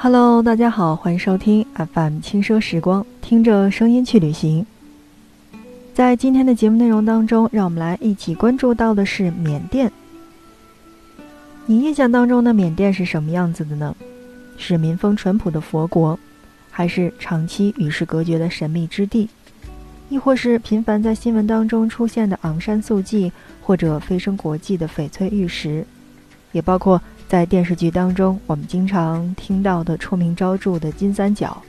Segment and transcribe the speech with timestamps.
[0.00, 4.64] Hello，大家好，欢迎收听 FM 轻奢时光，听着声音去旅行。
[5.92, 9.90] 在今天的节目内容当中，让我们来一起关注到的是缅甸。
[11.66, 13.92] 你印象当中的缅甸是什么样子的呢？
[14.56, 16.16] 是民风淳朴的佛国，
[16.70, 19.28] 还是长期与世隔绝的神秘之地？
[20.08, 25.84] 亦或是频繁在新闻当中出现的昂山素季，或者飞升国际的翡翠玉石？
[26.52, 31.62] 也包括在电视剧当中我们经常听到的出名招著的金三角，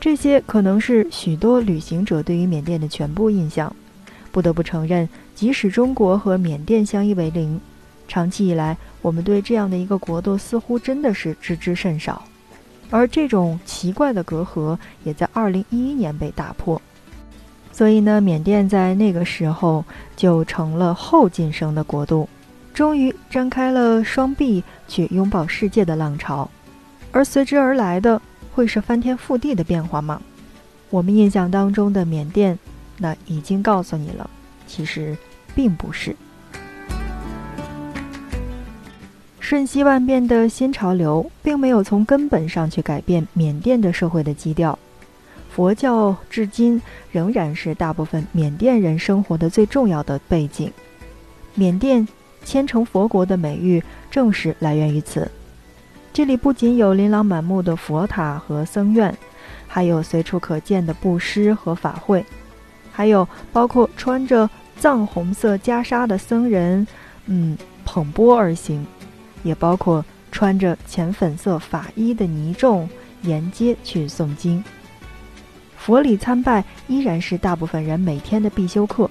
[0.00, 3.70] 这些可能是许多旅行者对于缅甸的全部印象。
[4.30, 7.60] 不得不承认，即使中国和缅甸相依为邻，
[8.08, 12.24] 长期以来我们对这样的一个国度似乎真的是知之甚少。
[12.88, 15.64] 而这种奇怪的隔阂也在2011
[15.94, 16.80] 年被打破。
[17.72, 22.28] 所以呢，缅甸在那个时候就成了后晋升的国度，
[22.74, 26.48] 终于张开了双臂去拥抱世界的浪潮，
[27.10, 28.20] 而随之而来的
[28.54, 30.20] 会是翻天覆地的变化吗？
[30.90, 32.58] 我们印象当中的缅甸，
[32.98, 34.28] 那已经告诉你了，
[34.66, 35.16] 其实
[35.54, 36.14] 并不是。
[39.40, 44.78] 瞬息万变的新潮流，并没有从根本上去改变缅甸的社会的基调。
[45.54, 50.72] 佛教至今仍然是大部分缅甸人生活的最重要的背景。
[51.54, 52.08] 缅甸
[52.42, 55.30] 千城佛国的美誉正是来源于此。
[56.10, 59.14] 这里不仅有琳琅满目的佛塔和僧院，
[59.68, 62.24] 还有随处可见的布施和法会，
[62.90, 64.48] 还有包括穿着
[64.78, 66.86] 藏红色袈裟的僧人，
[67.26, 68.86] 嗯，捧钵而行，
[69.42, 72.88] 也包括穿着浅粉色法衣的尼众
[73.20, 74.64] 沿街去诵经。
[75.84, 79.10] 佛礼参拜依然是大部分人每天的必修课，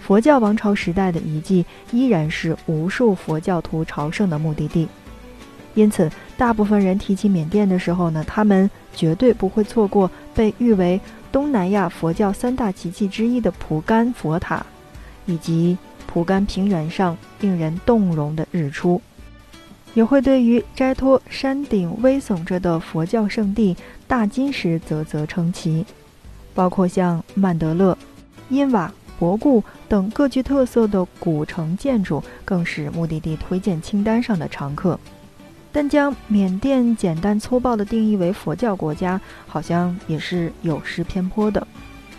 [0.00, 4.86] 佛教王朝时代的遗迹依然是无数佛教徒朝圣的目的地。
[5.74, 11.00] 因此，大部分人提起缅甸的时候呢，他们绝对不会错过被誉为
[11.32, 14.64] 东南亚佛教三大奇迹之一的蒲甘佛塔，
[15.26, 15.76] 以及
[16.06, 19.02] 蒲甘平原上令人动容的日出。
[19.98, 23.76] 也会对于斋托山顶微耸着的佛教圣地
[24.06, 25.84] 大金石啧啧称奇，
[26.54, 27.98] 包括像曼德勒、
[28.48, 34.96] 因瓦、博固等各具特色的古城建筑，更是目的地推荐清单上的常客。
[35.72, 41.66] 但将缅甸简单粗暴地定义为佛教国家，好像也是有失偏颇的，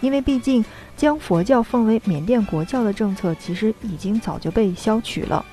[0.02, 0.66] 因为毕竟
[0.98, 5.46] 将佛教奉为缅甸国教的政策，其实已经早就被消取了。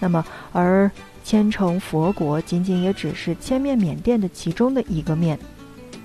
[0.00, 0.90] 那么，而
[1.28, 5.38] 虔诚佛国仅仅也只是千面缅甸的其中的一个面。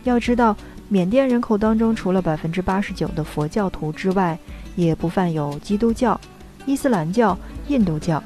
[0.03, 0.53] 要知道，
[0.89, 4.37] 缅甸人口当中除了百分之八十九的佛教徒之外，
[4.75, 6.19] 也不泛有基督教、
[6.65, 7.37] 伊斯兰教、
[7.69, 8.21] 印度教，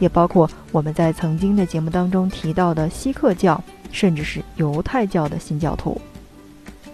[0.00, 6.00] 也包括我们在曾经的节目当中提到的锡克教，甚至是犹太教的新教徒。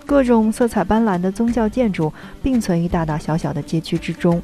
[0.04, 2.12] 各种色彩斑斓的宗教建筑
[2.42, 4.42] 并存于大大小小的街区之中，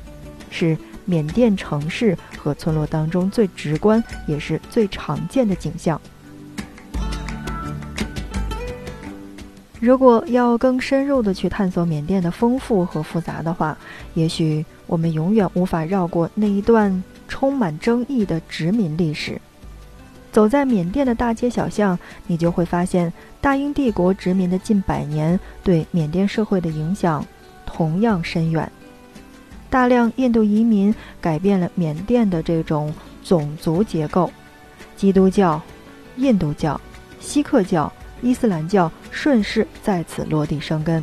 [0.53, 0.79] 是。
[1.05, 6.01] 缅甸城市和村落当中最直观也是最常见的景象。
[9.81, 13.77] 如果要更深入的去探索缅甸的丰富和复杂的话，
[14.13, 19.41] 也许我们永远无法绕过那一段充满争议的殖民历史。
[20.31, 27.27] 走在缅甸的大街小巷，你就会发现大英帝国殖民的近百年对缅甸社会的影响
[27.65, 28.71] 同样深远。
[29.71, 32.93] 大量印度移民改变了缅甸的这种
[33.25, 34.31] 种族结构，
[34.97, 35.63] 基督教、
[36.17, 36.79] 印度教、
[37.21, 41.03] 锡克教、伊斯兰教顺势在此落地生根。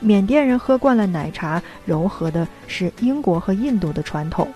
[0.00, 4.48] 缅甸人喝惯了奶茶，融合的是英国和印度的传统，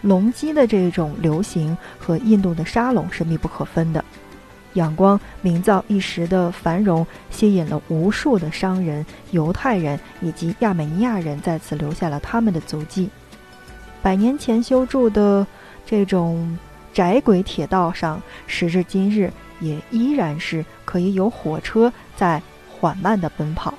[0.00, 4.02] 隆基的这种流行和印度的沙龙是密不可分的。
[4.74, 13.08] 仰光名噪一时的繁荣，吸引了无数的商人、犹太人以及亚美尼亚人，在此留下了他们的足迹。
[14.02, 15.46] 百年前修筑的
[15.84, 16.58] 这种
[16.92, 23.74] 窄轨铁道上，时至今日也依然是可以有火车在缓慢的奔跑。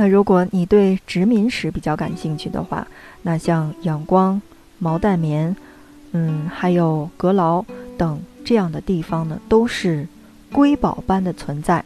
[0.00, 2.86] 那如果你对殖民史比较感兴趣的话，
[3.20, 4.40] 那像仰光、
[4.78, 5.54] 毛淡棉，
[6.12, 7.62] 嗯，还有阁劳
[7.98, 10.08] 等这样的地方呢，都是
[10.50, 11.84] 瑰宝般的存在。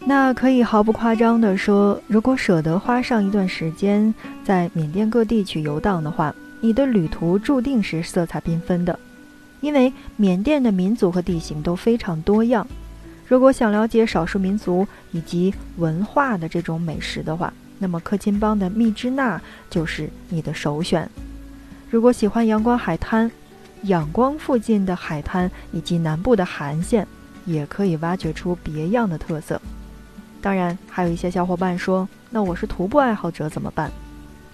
[0.00, 8.98] 那可以毫不夸张地说，如果舍得花上一段时间在缅甸各地去游荡的话，你的旅途注定是色彩缤纷的，
[9.62, 12.66] 因为缅甸的民族和地形都非常多样。
[13.28, 21.08] 如果想了解少数民族以及文化的这种美食的话，那么克钦邦的密支那就是你的首选。
[21.90, 23.30] 如果喜欢阳光海滩，
[23.82, 27.06] 仰光附近的海滩以及南部的韩县，
[27.44, 29.60] 也可以挖掘出别样的特色。
[30.40, 33.92] 当然，还有一些小伙伴说：“那我是徒步爱好者怎么办？”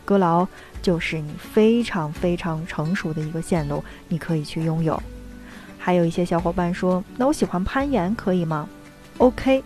[0.05, 0.47] 戈劳
[0.83, 5.01] 就是你非常非常成熟的一个线路，你可以去拥有。
[5.85, 8.67] 还有一些小伙伴说：“那我喜欢攀岩，可以吗
[9.19, 9.63] ？”OK，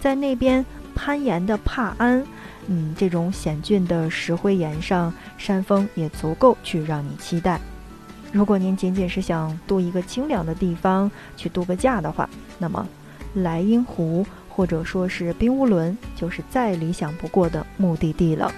[0.00, 2.26] 在那边攀岩的帕安，
[2.66, 7.60] 嗯，这种险峻的石灰岩上，山峰也足够去让你期待。
[8.32, 12.28] 如果您仅仅是想度一个清凉的地方去度个假的话，
[12.58, 12.84] 那么
[13.34, 14.26] 莱茵湖。
[14.52, 18.52] 或者说是冰乌伦，就是再理想不过的目的地了。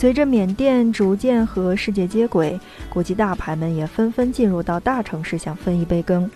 [0.00, 2.58] 随着缅甸逐渐和世界接轨，
[2.88, 6.30] 国际大牌们也纷纷进入到大城市想分一杯羹。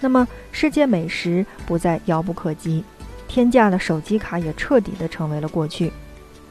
[0.00, 2.84] 那么，世界美食不再遥不可及，
[3.26, 5.90] 天价的手机卡也彻底的成为了过去。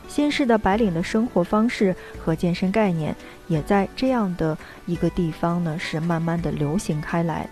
[0.07, 3.15] 新式的白领的生活方式和健身概念，
[3.47, 4.57] 也在这样的
[4.88, 7.47] 一个地方呢，是慢慢的流行开来。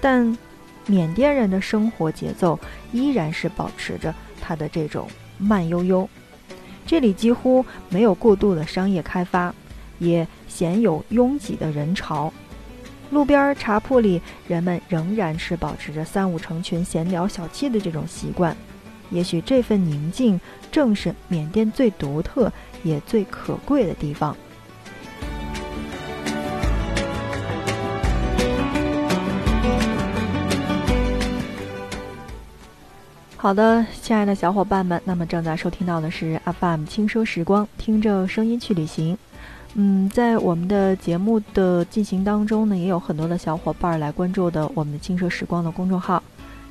[0.00, 0.36] 但
[0.86, 2.58] 缅甸人的生活节奏
[2.90, 5.06] 依然是保持着它的这种
[5.38, 6.08] 慢悠悠，
[6.86, 9.52] 这里几乎没有过度的商业开发，
[9.98, 12.32] 也鲜有拥挤的人潮。
[13.10, 18.56] 路边茶铺里，人们仍然是保持着三五成群闲聊小憩的这种习惯。
[19.10, 20.40] 也许这份宁静，
[20.72, 22.52] 正是缅甸最独特
[22.82, 24.36] 也最可贵的地方。
[33.46, 39.16] 好的，亲爱的小伙伴们，那么正在收听到的是 FM 轻奢时光，听着声音去旅行。
[39.74, 46.20] 嗯，在我们的节目的进行当中呢，也有很多的小伙伴来关注的我们的轻奢时光的公众号。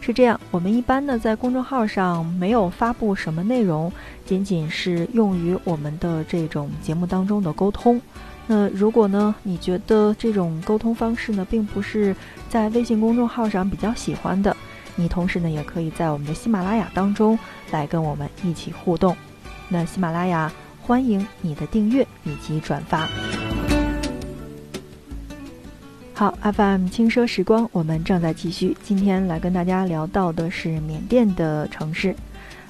[0.01, 3.89] 是这样，我们一般呢在公众号上没有发布什么内容，
[4.25, 8.01] 仅仅是用于我们的这种节目当中的沟通。
[8.47, 12.13] 那如果呢你觉得这种沟通方式呢并不是
[12.49, 14.53] 在微信公众号上比较喜欢的。
[14.95, 17.37] 你同时呢，也可以在我们的喜马拉雅当中
[17.71, 19.15] 来跟我们一起互动。
[19.67, 20.51] 那喜马拉雅
[20.81, 23.07] 欢迎你的订阅以及转发。
[26.13, 28.77] 好，FM 轻奢时光，我们正在继续。
[28.81, 32.15] 今天来跟大家聊到的是缅甸的城市。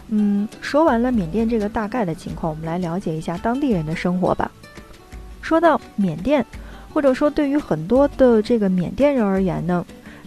[0.08, 4.50] 嗯，说完了缅甸这个大概的情况，我们来了解一下当地人的生活吧。
[5.42, 6.44] 说到缅甸，
[6.92, 9.86] 或者说对于很多的这个缅甸人而言呢。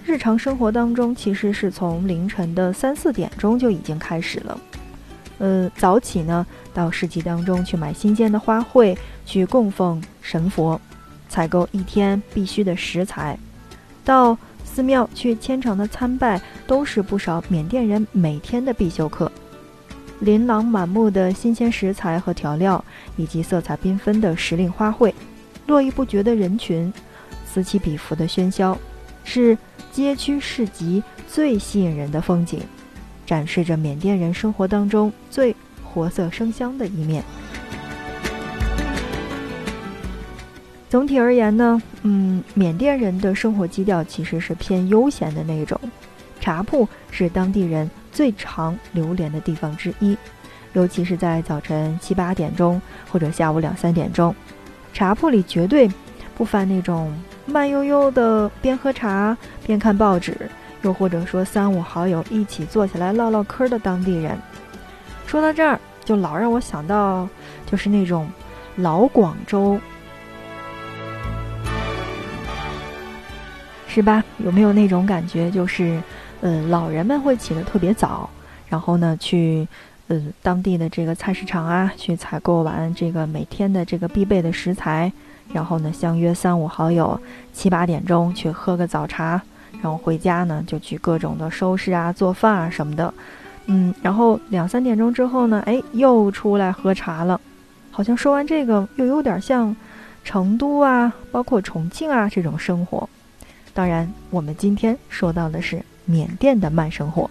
[0.08, 4.58] 日常生活当中，其实是从凌晨的三四点钟就已经开始了。
[5.36, 8.96] 呃，早起呢，到市集当中去买新鲜的花卉，
[9.26, 10.80] 去供奉神佛，
[11.28, 13.38] 采购一天必须的食材，
[14.02, 14.34] 到
[14.64, 19.30] 寺庙去虔诚的参拜，都是不少缅甸人每天的必修课。
[20.20, 22.82] 琳琅满目的新鲜食材和调料，
[23.18, 25.12] 以及色彩缤纷的时令花卉，
[25.66, 26.90] 络绎不绝的人群，
[27.46, 28.76] 此起彼伏的喧嚣，
[29.28, 29.58] 是。
[29.90, 32.60] 街区市集最吸引人的风景，
[33.26, 35.52] 展示着缅甸人生活当中最
[35.82, 37.24] 活色生香的一面。
[40.88, 45.80] 总体而言呢，嗯，缅甸人的生活基调其实是偏悠闲的那种。
[46.38, 50.16] 茶铺是当地人最常流连的地方之一，
[50.74, 52.80] 尤其是在早晨七八点钟
[53.10, 54.32] 或者下午两三点钟，
[54.92, 55.90] 茶铺里绝对
[56.36, 57.12] 不乏那种。
[57.48, 59.36] 慢悠悠的边喝茶
[59.66, 60.36] 边看报纸，
[60.82, 64.38] 又或者说三五好友一起坐下来唠唠嗑的当地人。
[65.26, 67.26] 说到这儿，就老让我想到，
[67.66, 68.30] 就是那种
[68.76, 69.80] 老广州，
[73.86, 74.22] 是吧？
[74.38, 75.50] 有没有那种感觉？
[75.50, 76.00] 就是，
[76.42, 78.28] 呃，老人们会起得特别早，
[78.68, 79.66] 然后呢，去，
[80.08, 85.10] 呃，当地的这个菜市场啊，去采购完这个每天的这个必备的食材。
[85.50, 87.18] 然后呢，相约三五好友，
[87.54, 89.40] 七八点钟去喝个早茶，
[89.80, 93.14] 然后回家呢就去各种的收拾啊、做饭啊什么的，
[93.64, 97.40] 嗯，然后两三点钟之后呢，哎，又出来喝茶了。
[97.90, 99.74] 好像说完这个，又有点像
[100.22, 103.08] 成都啊，包括重庆啊这种生活。
[103.72, 107.30] 当然，我们今天说到的是缅甸的慢生活。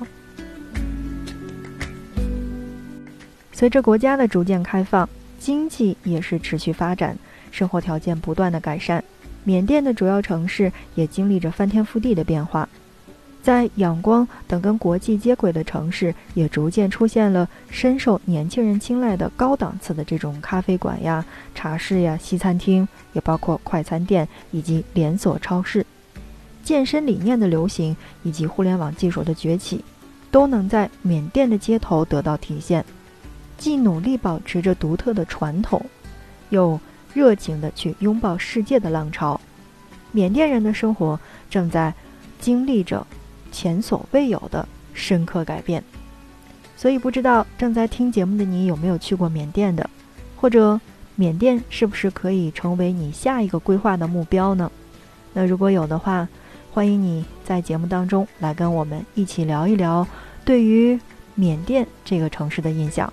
[3.57, 5.09] 随着国家的逐渐开放，
[5.39, 7.17] 经济也是持续发展。
[7.49, 9.03] 生活条件不断的改善，
[9.43, 12.69] 缅甸的主要城市也经历着翻天覆地的变化。
[13.41, 25.83] 在仰光等跟国际接轨的城市，也逐渐出现了深受年轻人青睐的高档次的这种咖啡馆呀、茶室呀、西餐厅，也包括快餐店以及连锁超市。
[26.63, 29.83] 健身理念的流行以及互联网技术的崛起，
[30.29, 32.85] 都能在缅甸的街头得到体现。
[33.57, 35.83] 既努力保持着独特的传统，
[36.49, 36.79] 又
[37.13, 39.39] 热情地去拥抱世界的浪潮。
[40.11, 41.93] 缅甸人的生活正在
[42.39, 43.05] 经历着
[43.51, 45.83] 前所未有的深刻改变。
[46.75, 49.89] 所以，不知道正在听节目的你有没有去过缅甸的，
[50.35, 50.79] 或者
[51.15, 54.71] 缅甸是不是可以成为你下一个规划的目标呢？
[55.33, 56.27] 那如果有的话，
[56.71, 60.05] 欢迎你在节目当中来跟我们一起聊一聊
[60.45, 60.99] 对于
[61.33, 63.11] 缅甸这个城市的印象。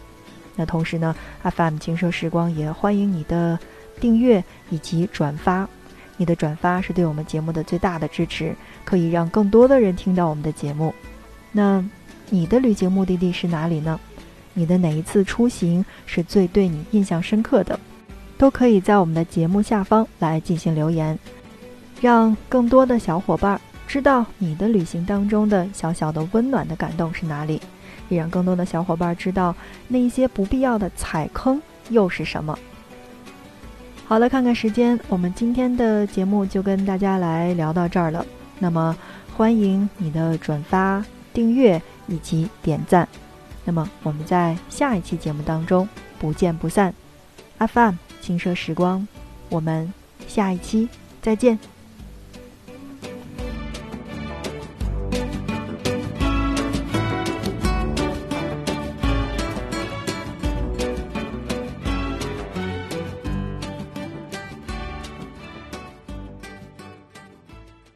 [0.57, 3.59] 那同时呢，FM 轻奢时光也欢迎你的
[4.01, 5.69] 订阅以及转发。
[6.17, 10.95] 你的转发是对我们节目的最大的支持，可以让更多的人听到我们的节目。
[11.53, 11.85] 那。
[12.31, 14.01] 你的旅行目的地是哪里呢？
[14.55, 17.79] 你的哪一次出行是最对你印象深刻的？
[18.39, 21.17] 都可以在我们的节目下方来进行留言，
[22.01, 27.61] 让更多的小伙伴知道你的旅行当中的小小的温暖的感动是哪里，
[28.09, 29.55] 也让更多的小伙伴知道
[29.89, 32.59] 那一些不必要的踩坑又是什么。
[34.07, 38.25] 好了，看看时间，我们今天的节目就跟大家来聊到这儿了。
[38.59, 38.97] 那么，
[39.37, 41.81] 欢迎你的转发、订阅。
[42.07, 43.09] 以及点赞，
[43.65, 46.93] 那么我们在下一期节目当中不见不散。
[47.59, 49.09] FM 轻奢时光，
[49.49, 49.91] 我们
[50.27, 50.87] 下一期
[51.23, 51.74] 再见。